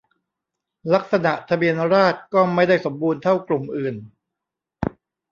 [0.93, 3.95] ลักษณะทะเบียนราฎษร์ก็ไม่ได้สมบูรณ์เท่ากลุ่มอื่น